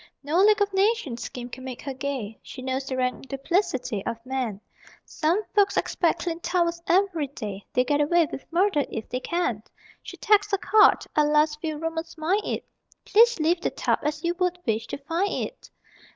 [0.23, 4.17] No League of Nations scheme can make her gay She knows the rank duplicity of
[4.25, 4.59] man;
[5.05, 9.61] Some folks expect clean towels every day, They'll get away with murder if they can!
[10.01, 12.65] She tacks a card (alas, few roomers mind it)
[13.05, 15.69] _Please leave the tub as you would wish to find it!